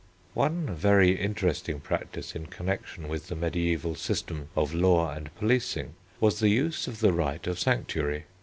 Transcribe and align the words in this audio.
One 0.33 0.65
very 0.75 1.11
interesting 1.15 1.79
practice 1.79 2.33
in 2.33 2.47
connection 2.47 3.07
with 3.07 3.27
the 3.27 3.35
mediæval 3.35 3.95
system 3.97 4.49
of 4.55 4.73
law 4.73 5.11
and 5.13 5.29
policing 5.35 5.93
was 6.19 6.39
the 6.39 6.49
use 6.49 6.87
of 6.87 7.01
the 7.01 7.13
right 7.13 7.45
of 7.45 7.59
sanctuary. 7.59 8.23